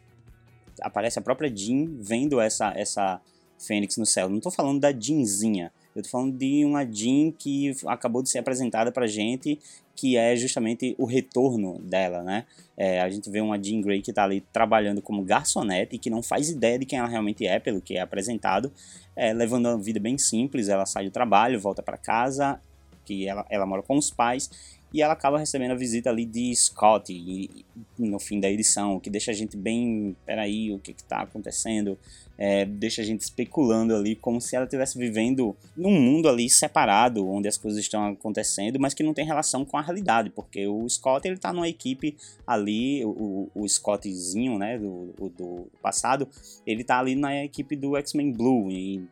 aparece 0.81 1.19
a 1.19 1.23
própria 1.23 1.55
Jean 1.55 1.87
vendo 2.01 2.41
essa, 2.41 2.73
essa 2.77 3.21
fênix 3.59 3.97
no 3.97 4.07
céu. 4.07 4.29
Não 4.29 4.39
estou 4.39 4.53
falando 4.53 4.81
da 4.81 4.93
Jeanzinha, 4.93 5.73
eu 5.95 6.03
tô 6.03 6.09
falando 6.09 6.37
de 6.37 6.65
uma 6.65 6.85
Jean 6.85 7.31
que 7.31 7.75
acabou 7.87 8.23
de 8.23 8.29
ser 8.29 8.39
apresentada 8.39 8.93
pra 8.93 9.07
gente, 9.07 9.59
que 9.95 10.17
é 10.17 10.35
justamente 10.37 10.95
o 10.99 11.05
retorno 11.05 11.79
dela, 11.81 12.23
né? 12.23 12.45
É, 12.77 13.01
a 13.01 13.09
gente 13.09 13.31
vê 13.31 13.41
uma 13.41 13.63
Jean 13.63 13.81
Grey 13.81 14.03
que 14.03 14.13
tá 14.13 14.25
ali 14.25 14.41
trabalhando 14.53 15.01
como 15.01 15.23
garçonete 15.23 15.97
e 15.97 15.99
que 15.99 16.11
não 16.11 16.23
faz 16.23 16.51
ideia 16.51 16.79
de 16.79 16.85
quem 16.85 16.99
ela 16.99 17.09
realmente 17.09 17.47
é, 17.47 17.59
pelo 17.59 17.81
que 17.81 17.97
é 17.97 18.01
apresentado, 18.01 18.73
é, 19.15 19.33
levando 19.33 19.67
uma 19.67 19.79
vida 19.79 20.01
bem 20.01 20.19
simples. 20.19 20.69
Ela 20.69 20.85
sai 20.85 21.05
do 21.05 21.11
trabalho, 21.11 21.61
volta 21.61 21.83
para 21.83 21.97
casa, 21.97 22.61
que 23.05 23.29
ela, 23.29 23.47
ela 23.49 23.67
mora 23.67 23.83
com 23.83 23.97
os 23.97 24.11
pais, 24.11 24.51
e 24.93 25.03
ela 25.03 25.13
acaba 25.13 25.39
recebendo 25.39 25.73
a 25.73 25.75
visita 25.75 26.09
ali 26.09 26.25
de 26.25 26.55
Scott 26.55 27.13
e, 27.13 27.65
no 27.99 28.21
fim 28.21 28.39
da 28.39 28.49
edição, 28.49 28.95
o 28.95 29.01
que 29.01 29.11
deixa 29.11 29.33
a 29.33 29.35
gente 29.35 29.57
bem, 29.57 30.17
peraí, 30.25 30.73
o 30.73 30.79
que 30.79 30.93
está 30.93 31.23
acontecendo? 31.23 31.99
É, 32.37 32.65
deixa 32.65 33.03
a 33.03 33.05
gente 33.05 33.21
especulando 33.21 33.95
ali 33.95 34.17
como 34.17 34.41
se 34.41 34.57
ela 34.57 34.65
estivesse 34.65 34.99
vivendo 34.99 35.57
num 35.77 36.01
mundo 36.01 36.29
ali 36.29 36.51
separado, 36.51 37.29
onde 37.29 37.47
as 37.47 37.57
coisas 37.57 37.81
estão 37.81 38.07
acontecendo, 38.07 38.79
mas 38.81 38.95
que 38.95 39.03
não 39.03 39.15
tem 39.15 39.25
relação 39.25 39.65
com 39.65 39.77
a 39.77 39.83
realidade, 39.83 40.31
porque 40.31 40.67
o 40.67 40.89
Scott 40.89 41.27
ele 41.27 41.39
tá 41.39 41.53
numa 41.53 41.69
equipe 41.69 42.17
ali, 42.47 43.05
o, 43.05 43.49
o 43.55 43.69
Scottzinho, 43.69 44.59
né, 44.59 44.79
do, 44.79 45.15
do 45.37 45.67
passado, 45.81 46.29
ele 46.67 46.83
tá 46.83 46.99
ali 46.99 47.15
na 47.15 47.45
equipe 47.45 47.77
do 47.77 47.97
X-Men 47.97 48.33
Blue 48.33 48.71
e 48.71 49.07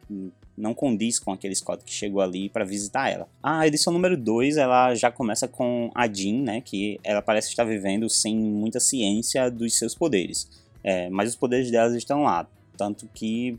não 0.57 0.75
condiz 0.75 1.19
com 1.19 1.33
aquele 1.33 1.55
Scott 1.55 1.85
que 1.85 1.93
chegou 1.93 2.21
ali 2.21 2.49
para 2.49 2.64
visitar 2.64 3.09
ela. 3.09 3.29
A 3.43 3.67
edição 3.67 3.93
número 3.93 4.17
2, 4.17 4.57
ela 4.57 4.95
já 4.95 5.11
começa 5.11 5.49
com 5.49 5.91
a 5.95 6.07
Jean, 6.07 6.43
né, 6.43 6.61
que 6.61 6.99
ela 7.02 7.23
parece 7.23 7.49
estar 7.49 7.64
vivendo 7.64 8.09
sem 8.09 8.37
muita 8.37 8.81
ciência 8.81 9.50
dos 9.50 9.79
seus 9.79 9.95
poderes. 9.95 10.49
É, 10.85 11.09
mas 11.11 11.31
os 11.31 11.37
poderes 11.37 11.71
delas 11.71 11.95
estão 11.95 12.25
lá, 12.25 12.47
tanto 12.82 13.08
que 13.14 13.56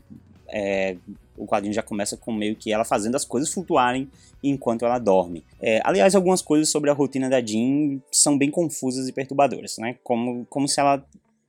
é, 0.48 0.98
o 1.34 1.46
quadrinho 1.46 1.72
já 1.72 1.82
começa 1.82 2.14
com 2.14 2.30
meio 2.30 2.54
que 2.54 2.70
ela 2.70 2.84
fazendo 2.84 3.14
as 3.14 3.24
coisas 3.24 3.50
flutuarem 3.50 4.06
enquanto 4.42 4.84
ela 4.84 4.98
dorme. 4.98 5.42
É, 5.62 5.80
aliás, 5.82 6.14
algumas 6.14 6.42
coisas 6.42 6.68
sobre 6.68 6.90
a 6.90 6.92
rotina 6.92 7.30
da 7.30 7.40
Jean 7.40 8.02
são 8.12 8.36
bem 8.36 8.50
confusas 8.50 9.08
e 9.08 9.12
perturbadoras, 9.12 9.78
né? 9.78 9.96
Como, 10.04 10.44
como 10.50 10.68
se 10.68 10.78
ela 10.78 11.02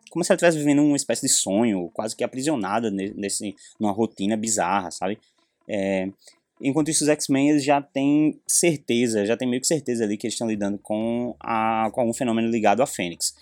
como 0.10 0.24
se 0.24 0.32
ela 0.32 0.38
estivesse 0.38 0.58
vivendo 0.58 0.82
uma 0.82 0.96
espécie 0.96 1.28
de 1.28 1.34
sonho, 1.34 1.92
quase 1.94 2.16
que 2.16 2.24
aprisionada 2.24 2.90
nesse, 2.90 3.54
numa 3.78 3.92
rotina 3.92 4.38
bizarra, 4.38 4.90
sabe? 4.90 5.20
É, 5.68 6.08
enquanto 6.62 6.90
isso, 6.90 7.04
os 7.04 7.10
X-Men 7.10 7.60
já 7.60 7.82
têm 7.82 8.40
certeza, 8.48 9.26
já 9.26 9.36
tem 9.36 9.46
meio 9.46 9.60
que 9.60 9.68
certeza 9.68 10.06
ali 10.06 10.16
que 10.16 10.26
eles 10.26 10.36
estão 10.36 10.48
lidando 10.48 10.78
com, 10.78 11.36
a, 11.38 11.90
com 11.92 12.00
algum 12.00 12.14
fenômeno 12.14 12.48
ligado 12.50 12.82
à 12.82 12.88
Fênix. 12.88 13.36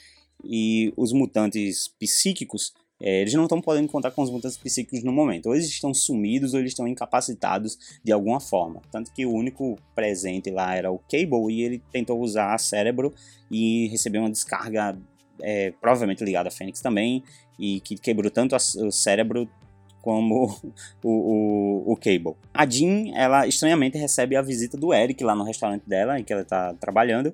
e 0.43 0.91
os 0.97 1.13
mutantes 1.13 1.89
psíquicos, 1.99 2.73
é, 3.05 3.19
eles 3.19 3.33
não 3.33 3.43
estão 3.43 3.59
podendo 3.59 3.89
contar 3.89 4.11
com 4.11 4.21
os 4.21 4.31
mutantes 4.31 4.57
psíquicos 4.57 5.03
no 5.03 5.11
momento. 5.11 5.47
Ou 5.47 5.55
eles 5.55 5.67
estão 5.67 5.93
sumidos 5.93 6.53
ou 6.53 6.61
eles 6.61 6.71
estão 6.71 6.87
incapacitados 6.87 7.77
de 8.01 8.13
alguma 8.13 8.39
forma. 8.39 8.81
Tanto 8.89 9.11
que 9.11 9.25
o 9.25 9.31
único 9.33 9.77
presente 9.93 10.49
lá 10.49 10.73
era 10.73 10.89
o 10.89 10.97
Cable 10.97 11.51
e 11.53 11.63
ele 11.63 11.83
tentou 11.91 12.17
usar 12.21 12.57
cérebro 12.57 13.13
e 13.51 13.87
recebeu 13.89 14.21
uma 14.21 14.31
descarga 14.31 14.97
é, 15.41 15.71
provavelmente 15.81 16.23
ligada 16.23 16.47
a 16.47 16.51
Fênix 16.51 16.79
também 16.79 17.21
e 17.59 17.81
que 17.81 17.97
quebrou 17.97 18.31
tanto 18.31 18.55
a, 18.55 18.57
o 18.57 18.89
cérebro 18.89 19.49
como 20.01 20.45
o, 21.03 21.09
o, 21.09 21.91
o, 21.91 21.97
Cable. 21.97 22.37
A 22.53 22.65
Jean, 22.65 23.13
ela 23.13 23.45
estranhamente 23.45 23.97
recebe 23.97 24.37
a 24.37 24.41
visita 24.41 24.77
do 24.77 24.93
Eric 24.93 25.21
lá 25.25 25.35
no 25.35 25.43
restaurante 25.43 25.83
dela, 25.85 26.17
em 26.17 26.23
que 26.23 26.31
ela 26.31 26.43
está 26.43 26.73
trabalhando, 26.75 27.33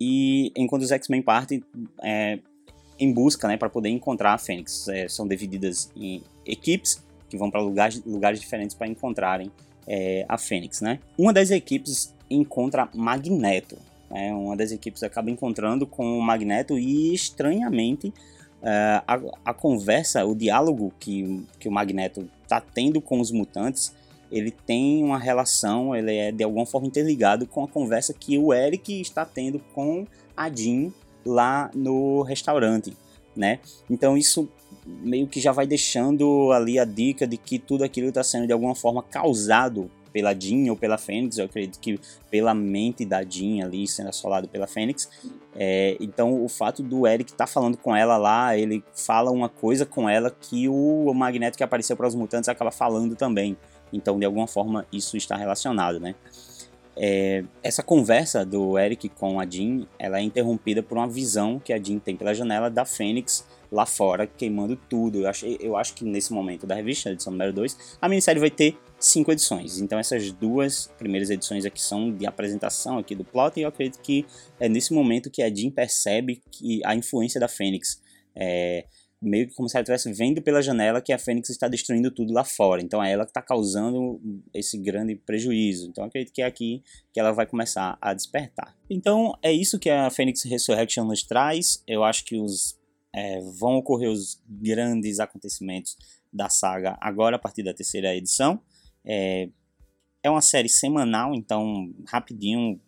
e 0.00 0.52
enquanto 0.56 0.82
os 0.82 0.92
X-Men 0.92 1.22
partem 1.22 1.62
é, 2.00 2.38
em 2.98 3.12
busca, 3.12 3.46
né, 3.46 3.56
para 3.56 3.68
poder 3.68 3.88
encontrar 3.88 4.34
a 4.34 4.38
Fênix, 4.38 4.88
é, 4.88 5.08
são 5.08 5.26
divididas 5.26 5.90
em 5.96 6.22
equipes 6.44 7.02
que 7.28 7.36
vão 7.36 7.50
para 7.50 7.60
lugares, 7.60 8.02
lugares 8.04 8.40
diferentes 8.40 8.74
para 8.74 8.88
encontrarem 8.88 9.50
é, 9.86 10.24
a 10.28 10.38
Fênix, 10.38 10.80
né? 10.80 10.98
Uma 11.16 11.32
das 11.32 11.50
equipes 11.50 12.14
encontra 12.30 12.88
Magneto, 12.94 13.76
né? 14.10 14.32
Uma 14.32 14.56
das 14.56 14.72
equipes 14.72 15.02
acaba 15.02 15.30
encontrando 15.30 15.86
com 15.86 16.18
o 16.18 16.22
Magneto 16.22 16.78
e 16.78 17.14
estranhamente 17.14 18.12
Uh, 18.60 18.98
a, 19.06 19.20
a, 19.44 19.54
conversa, 19.54 20.26
o 20.26 20.34
diálogo 20.34 20.92
que, 20.98 21.46
que 21.60 21.68
o 21.68 21.70
Magneto 21.70 22.28
está 22.42 22.60
tendo 22.60 23.00
com 23.00 23.20
os 23.20 23.30
mutantes 23.30 23.94
ele 24.30 24.50
tem 24.50 25.02
uma 25.02 25.18
relação, 25.18 25.94
ele 25.94 26.14
é 26.14 26.30
de 26.30 26.44
alguma 26.44 26.66
forma 26.66 26.86
interligado 26.86 27.46
com 27.46 27.64
a 27.64 27.68
conversa 27.68 28.12
que 28.12 28.38
o 28.38 28.52
Eric 28.52 29.00
está 29.00 29.24
tendo 29.24 29.58
com 29.74 30.06
a 30.36 30.50
Jean 30.50 30.92
lá 31.24 31.70
no 31.74 32.22
restaurante, 32.22 32.96
né? 33.36 33.60
Então 33.88 34.16
isso 34.16 34.48
meio 34.86 35.26
que 35.26 35.40
já 35.40 35.52
vai 35.52 35.66
deixando 35.66 36.50
ali 36.52 36.78
a 36.78 36.84
dica 36.84 37.26
de 37.26 37.36
que 37.36 37.58
tudo 37.58 37.84
aquilo 37.84 38.08
está 38.08 38.22
sendo 38.24 38.46
de 38.46 38.52
alguma 38.52 38.74
forma 38.74 39.02
causado 39.02 39.90
pela 40.12 40.34
Jean 40.34 40.70
ou 40.70 40.76
pela 40.76 40.96
Fênix, 40.96 41.36
eu 41.38 41.44
acredito 41.44 41.78
que 41.78 42.00
pela 42.30 42.54
mente 42.54 43.04
da 43.04 43.22
Jean 43.22 43.64
ali 43.64 43.86
sendo 43.86 44.08
assolado 44.08 44.48
pela 44.48 44.66
Fênix. 44.66 45.08
É, 45.54 45.96
então 46.00 46.42
o 46.42 46.48
fato 46.48 46.82
do 46.82 47.06
Eric 47.06 47.30
estar 47.30 47.46
tá 47.46 47.52
falando 47.52 47.76
com 47.76 47.94
ela 47.94 48.16
lá, 48.16 48.56
ele 48.56 48.82
fala 48.94 49.30
uma 49.30 49.48
coisa 49.48 49.84
com 49.84 50.08
ela 50.08 50.30
que 50.30 50.68
o 50.68 51.12
Magneto 51.14 51.56
que 51.56 51.64
apareceu 51.64 51.96
para 51.96 52.08
os 52.08 52.14
mutantes 52.14 52.48
acaba 52.48 52.70
falando 52.70 53.14
também. 53.14 53.56
Então, 53.92 54.18
de 54.18 54.24
alguma 54.24 54.46
forma, 54.46 54.86
isso 54.92 55.16
está 55.16 55.36
relacionado, 55.36 55.98
né? 55.98 56.14
É, 57.00 57.44
essa 57.62 57.80
conversa 57.80 58.44
do 58.44 58.76
Eric 58.76 59.08
com 59.10 59.38
a 59.38 59.48
Jean, 59.48 59.86
ela 60.00 60.18
é 60.18 60.22
interrompida 60.22 60.82
por 60.82 60.98
uma 60.98 61.06
visão 61.06 61.60
que 61.60 61.72
a 61.72 61.78
Jean 61.80 62.00
tem 62.00 62.16
pela 62.16 62.34
janela 62.34 62.68
da 62.68 62.84
Fênix 62.84 63.46
lá 63.70 63.86
fora, 63.86 64.26
queimando 64.26 64.74
tudo. 64.88 65.20
Eu, 65.20 65.28
achei, 65.28 65.56
eu 65.60 65.76
acho 65.76 65.94
que 65.94 66.04
nesse 66.04 66.32
momento 66.32 66.66
da 66.66 66.74
revista, 66.74 67.10
edição 67.10 67.30
número 67.32 67.52
2, 67.52 67.98
a 68.00 68.08
minissérie 68.08 68.40
vai 68.40 68.50
ter 68.50 68.76
cinco 68.98 69.30
edições. 69.30 69.80
Então 69.80 69.96
essas 69.96 70.32
duas 70.32 70.90
primeiras 70.98 71.30
edições 71.30 71.64
aqui 71.64 71.80
são 71.80 72.12
de 72.12 72.26
apresentação 72.26 72.98
aqui 72.98 73.14
do 73.14 73.24
plot, 73.24 73.60
e 73.60 73.62
eu 73.62 73.68
acredito 73.68 74.00
que 74.00 74.26
é 74.58 74.68
nesse 74.68 74.92
momento 74.92 75.30
que 75.30 75.40
a 75.40 75.54
Jean 75.54 75.70
percebe 75.70 76.42
que 76.50 76.80
a 76.84 76.96
influência 76.96 77.38
da 77.38 77.46
Fênix. 77.46 78.00
É, 78.34 78.84
meio 79.20 79.48
que 79.48 79.54
como 79.54 79.68
se 79.68 79.76
ela 79.76 79.82
estivesse 79.82 80.12
vendo 80.12 80.40
pela 80.40 80.62
janela 80.62 81.00
que 81.00 81.12
a 81.12 81.18
Fênix 81.18 81.50
está 81.50 81.66
destruindo 81.66 82.10
tudo 82.10 82.32
lá 82.32 82.44
fora. 82.44 82.80
Então 82.80 83.02
é 83.02 83.12
ela 83.12 83.24
que 83.24 83.30
está 83.30 83.42
causando 83.42 84.20
esse 84.54 84.78
grande 84.78 85.16
prejuízo. 85.16 85.88
Então 85.88 86.04
acredito 86.04 86.32
que 86.32 86.42
é 86.42 86.46
aqui 86.46 86.82
que 87.12 87.18
ela 87.18 87.32
vai 87.32 87.46
começar 87.46 87.98
a 88.00 88.14
despertar. 88.14 88.76
Então 88.88 89.36
é 89.42 89.52
isso 89.52 89.78
que 89.78 89.90
a 89.90 90.08
Fênix 90.10 90.44
Resurrection 90.44 91.04
nos 91.04 91.22
traz. 91.22 91.82
Eu 91.86 92.04
acho 92.04 92.24
que 92.24 92.36
os 92.36 92.78
é, 93.14 93.40
vão 93.58 93.76
ocorrer 93.76 94.10
os 94.10 94.40
grandes 94.48 95.18
acontecimentos 95.18 95.96
da 96.32 96.48
saga 96.48 96.96
agora 97.00 97.36
a 97.36 97.38
partir 97.38 97.62
da 97.62 97.74
terceira 97.74 98.14
edição. 98.14 98.60
É, 99.04 99.48
é 100.22 100.30
uma 100.30 100.42
série 100.42 100.68
semanal, 100.68 101.34
então 101.34 101.92
rapidinho 102.06 102.80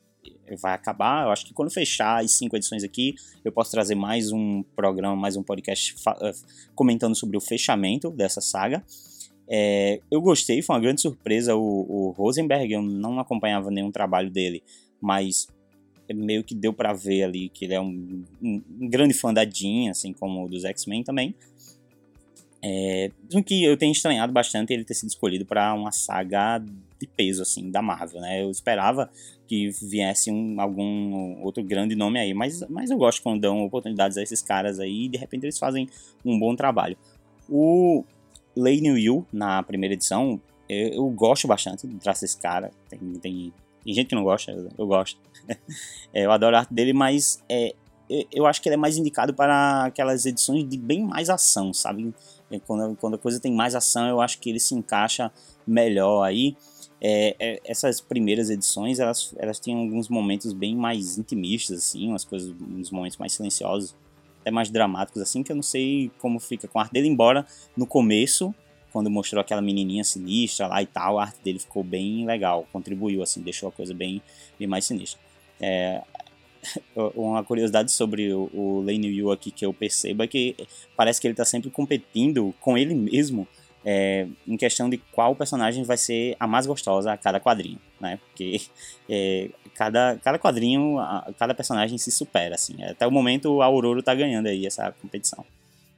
vai 0.56 0.74
acabar. 0.74 1.24
Eu 1.24 1.30
acho 1.30 1.46
que 1.46 1.54
quando 1.54 1.70
fechar 1.70 2.22
as 2.22 2.32
cinco 2.32 2.56
edições 2.56 2.82
aqui, 2.82 3.14
eu 3.44 3.52
posso 3.52 3.70
trazer 3.70 3.94
mais 3.94 4.32
um 4.32 4.62
programa, 4.74 5.16
mais 5.16 5.36
um 5.36 5.42
podcast 5.42 5.94
eh, 6.22 6.32
comentando 6.74 7.14
sobre 7.14 7.36
o 7.36 7.40
fechamento 7.40 8.10
dessa 8.10 8.40
saga. 8.40 8.84
É, 9.48 10.00
eu 10.10 10.20
gostei, 10.20 10.62
foi 10.62 10.76
uma 10.76 10.82
grande 10.82 11.00
surpresa 11.00 11.56
o, 11.56 11.60
o, 11.60 12.10
Rosenberg, 12.10 12.72
eu 12.72 12.82
não 12.82 13.18
acompanhava 13.18 13.68
nenhum 13.68 13.90
trabalho 13.90 14.30
dele, 14.30 14.62
mas 15.00 15.48
meio 16.08 16.44
que 16.44 16.54
deu 16.54 16.72
para 16.72 16.92
ver 16.92 17.24
ali 17.24 17.48
que 17.48 17.64
ele 17.64 17.74
é 17.74 17.80
um, 17.80 18.24
um, 18.40 18.62
um, 18.80 18.88
grande 18.88 19.12
fã 19.12 19.34
da 19.34 19.44
Jean, 19.44 19.90
assim 19.90 20.12
como 20.12 20.48
dos 20.48 20.64
X-Men 20.64 21.02
também. 21.02 21.34
É, 22.62 23.10
que 23.44 23.64
eu 23.64 23.76
tenho 23.76 23.90
estranhado 23.90 24.32
bastante 24.32 24.72
ele 24.72 24.84
ter 24.84 24.94
sido 24.94 25.08
escolhido 25.08 25.46
para 25.46 25.72
uma 25.74 25.90
saga 25.90 26.62
de 27.00 27.06
peso 27.06 27.42
assim 27.42 27.70
da 27.70 27.80
Marvel, 27.80 28.20
né? 28.20 28.42
Eu 28.42 28.50
esperava 28.50 29.10
que 29.46 29.70
viesse 29.82 30.30
um, 30.30 30.60
algum 30.60 31.42
outro 31.42 31.64
grande 31.64 31.96
nome 31.96 32.20
aí, 32.20 32.34
mas, 32.34 32.60
mas 32.68 32.90
eu 32.90 32.98
gosto 32.98 33.22
quando 33.22 33.40
dão 33.40 33.64
oportunidades 33.64 34.16
a 34.18 34.22
esses 34.22 34.42
caras 34.42 34.78
aí 34.78 35.06
e 35.06 35.08
de 35.08 35.18
repente 35.18 35.44
eles 35.44 35.58
fazem 35.58 35.88
um 36.24 36.38
bom 36.38 36.54
trabalho. 36.54 36.96
O 37.48 38.04
Lane 38.56 38.88
Yu 39.00 39.26
na 39.32 39.62
primeira 39.62 39.94
edição, 39.94 40.40
eu, 40.68 40.88
eu 40.88 41.10
gosto 41.10 41.48
bastante 41.48 41.86
do 41.86 41.98
traço 41.98 42.20
desse 42.20 42.38
cara. 42.38 42.70
Tem, 42.88 42.98
tem, 42.98 43.52
tem 43.82 43.94
gente 43.94 44.08
que 44.08 44.14
não 44.14 44.22
gosta, 44.22 44.52
eu, 44.52 44.68
eu 44.76 44.86
gosto. 44.86 45.18
é, 46.12 46.26
eu 46.26 46.30
adoro 46.30 46.54
a 46.54 46.60
arte 46.60 46.72
dele, 46.72 46.92
mas 46.92 47.42
é, 47.48 47.74
eu 48.32 48.46
acho 48.46 48.60
que 48.60 48.68
ele 48.68 48.74
é 48.74 48.78
mais 48.78 48.96
indicado 48.96 49.32
para 49.32 49.84
aquelas 49.84 50.26
edições 50.26 50.68
de 50.68 50.76
bem 50.76 51.04
mais 51.04 51.30
ação, 51.30 51.72
sabe? 51.72 52.12
Quando, 52.66 52.96
quando 52.96 53.14
a 53.14 53.18
coisa 53.18 53.38
tem 53.38 53.52
mais 53.52 53.74
ação, 53.74 54.08
eu 54.08 54.20
acho 54.20 54.38
que 54.40 54.50
ele 54.50 54.58
se 54.58 54.74
encaixa 54.74 55.30
melhor 55.66 56.24
aí. 56.24 56.56
É, 57.02 57.34
é, 57.38 57.60
essas 57.64 58.00
primeiras 58.00 58.50
edições, 58.50 58.98
elas, 58.98 59.34
elas 59.38 59.58
tinham 59.58 59.80
alguns 59.80 60.08
momentos 60.08 60.52
bem 60.52 60.76
mais 60.76 61.16
intimistas, 61.16 61.78
assim, 61.78 62.08
umas 62.08 62.24
coisas, 62.24 62.54
uns 62.60 62.90
momentos 62.90 63.16
mais 63.16 63.32
silenciosos, 63.32 63.94
até 64.40 64.50
mais 64.50 64.70
dramáticos, 64.70 65.22
assim, 65.22 65.42
que 65.42 65.50
eu 65.50 65.56
não 65.56 65.62
sei 65.62 66.10
como 66.18 66.38
fica 66.38 66.68
com 66.68 66.78
a 66.78 66.82
arte 66.82 66.92
dele, 66.92 67.08
embora 67.08 67.46
no 67.74 67.86
começo, 67.86 68.54
quando 68.92 69.08
mostrou 69.08 69.40
aquela 69.40 69.62
menininha 69.62 70.04
sinistra 70.04 70.66
lá 70.66 70.82
e 70.82 70.86
tal, 70.86 71.18
a 71.18 71.22
arte 71.22 71.42
dele 71.42 71.58
ficou 71.58 71.82
bem 71.82 72.26
legal, 72.26 72.66
contribuiu, 72.72 73.22
assim, 73.22 73.40
deixou 73.40 73.68
a 73.70 73.72
coisa 73.72 73.94
bem, 73.94 74.20
bem 74.58 74.68
mais 74.68 74.84
sinistra. 74.84 75.20
É, 75.58 76.02
uma 77.14 77.42
curiosidade 77.42 77.90
sobre 77.92 78.32
o, 78.32 78.50
o 78.52 78.80
Lane 78.80 79.08
Yu 79.08 79.30
aqui 79.30 79.50
que 79.50 79.64
eu 79.64 79.72
percebo 79.72 80.22
é 80.22 80.26
que 80.26 80.54
parece 80.96 81.20
que 81.20 81.26
ele 81.26 81.32
está 81.32 81.44
sempre 81.44 81.70
competindo 81.70 82.54
com 82.60 82.76
ele 82.76 82.94
mesmo 82.94 83.46
é, 83.84 84.26
em 84.46 84.56
questão 84.56 84.90
de 84.90 84.98
qual 84.98 85.34
personagem 85.34 85.84
vai 85.84 85.96
ser 85.96 86.36
a 86.38 86.46
mais 86.46 86.66
gostosa 86.66 87.12
a 87.12 87.16
cada 87.16 87.40
quadrinho, 87.40 87.78
né? 88.00 88.18
Porque 88.26 88.60
é, 89.08 89.50
cada, 89.74 90.18
cada 90.22 90.38
quadrinho, 90.38 90.98
a, 90.98 91.32
cada 91.38 91.54
personagem 91.54 91.96
se 91.98 92.10
supera, 92.10 92.54
assim. 92.54 92.82
Até 92.84 93.06
o 93.06 93.10
momento, 93.10 93.62
a 93.62 93.66
Aurora 93.66 94.02
tá 94.02 94.14
ganhando 94.14 94.46
aí 94.46 94.66
essa 94.66 94.92
competição. 94.92 95.44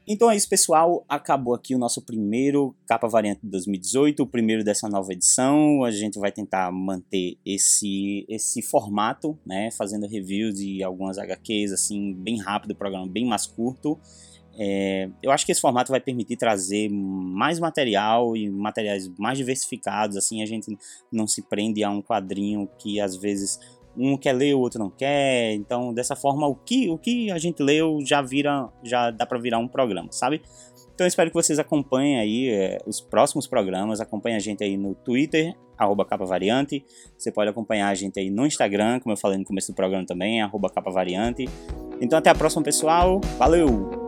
Então 0.07 0.31
é 0.31 0.37
isso, 0.37 0.49
pessoal. 0.49 1.05
Acabou 1.09 1.55
aqui 1.55 1.75
o 1.75 1.79
nosso 1.79 2.03
primeiro 2.03 2.75
capa 2.87 3.07
variante 3.07 3.41
de 3.43 3.49
2018, 3.51 4.23
o 4.23 4.27
primeiro 4.27 4.65
dessa 4.65 4.89
nova 4.89 5.13
edição. 5.13 5.85
A 5.85 5.93
gente 5.93 6.19
vai 6.19 6.33
tentar 6.33 6.73
manter 6.73 7.39
esse 7.47 8.27
esse 8.29 8.63
formato, 8.63 9.39
né? 9.47 9.71
Fazendo 9.71 10.09
reviews 10.09 10.57
de 10.57 10.83
algumas 10.83 11.19
HQs, 11.19 11.73
assim, 11.73 12.15
bem 12.15 12.41
rápido, 12.41 12.75
programa 12.75 13.07
bem 13.07 13.25
mais 13.25 13.47
curto. 13.47 13.99
É, 14.59 15.09
eu 15.23 15.31
acho 15.31 15.47
que 15.47 15.53
esse 15.53 15.61
formato 15.61 15.91
vai 15.91 16.01
permitir 16.01 16.37
trazer 16.37 16.91
mais 16.91 17.59
material 17.59 18.37
e 18.37 18.51
materiais 18.51 19.09
mais 19.19 19.39
diversificados, 19.39 20.17
assim 20.17 20.43
a 20.43 20.47
gente 20.47 20.77
não 21.11 21.27
se 21.27 21.43
prende 21.43 21.83
a 21.83 21.91
um 21.91 22.03
quadrinho 22.03 22.69
que 22.79 23.01
às 23.01 23.17
vezes 23.17 23.59
um 23.97 24.17
quer 24.17 24.33
ler, 24.33 24.55
o 24.55 24.61
outro 24.61 24.79
não 24.79 24.91
quer. 24.91 25.53
Então, 25.53 25.93
dessa 25.93 26.17
forma, 26.17 26.47
o 26.47 26.55
que, 26.55 26.89
o 26.89 26.99
que 26.99 27.31
a 27.31 27.39
gente 27.39 27.63
leu 27.63 27.99
já 28.05 28.23
vira, 28.23 28.69
já 28.83 29.11
dá 29.11 29.27
para 29.27 29.39
virar 29.39 29.59
um 29.59 29.69
programa, 29.69 30.11
sabe? 30.11 30.43
Então, 30.95 31.07
espero 31.07 31.31
que 31.31 31.35
vocês 31.35 31.59
acompanhem 31.59 32.19
aí 32.19 32.49
é, 32.49 32.79
os 32.87 33.01
próximos 33.01 33.47
programas. 33.47 34.01
Acompanhe 34.01 34.37
a 34.37 34.39
gente 34.39 34.63
aí 34.63 34.77
no 34.77 34.95
Twitter, 34.95 35.55
arroba 35.77 36.05
capa 36.05 36.25
variante. 36.25 36.85
Você 37.17 37.33
pode 37.33 37.51
acompanhar 37.51 37.89
a 37.89 37.95
gente 37.95 38.19
aí 38.19 38.31
no 38.31 38.47
Instagram, 38.47 39.01
como 39.01 39.13
eu 39.13 39.17
falei 39.17 39.39
no 39.39 39.45
começo 39.45 39.73
do 39.73 39.75
programa 39.75 40.07
também, 40.07 40.43
arroba 40.43 40.71
capa 40.71 40.91
variante. 40.91 41.49
Então, 42.01 42.19
até 42.19 42.31
a 42.31 42.35
próxima, 42.35 42.63
pessoal. 42.63 43.21
Valeu! 43.39 44.02